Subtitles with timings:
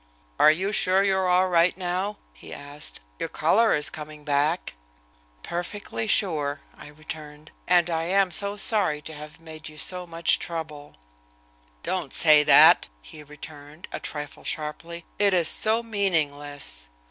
[0.39, 3.01] "Are you sure you are all right now?" he asked.
[3.19, 4.73] "Your color is coming back."
[5.43, 10.39] "Perfectly sure," I returned, "and I am so sorry to have made you so much
[10.39, 10.95] trouble."
[11.83, 15.05] "Don't say that," he returned, a trifle sharply.
[15.19, 16.87] "It is so meaningless.